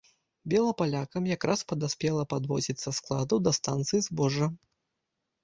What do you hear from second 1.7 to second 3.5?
падаспела падвозіць са складаў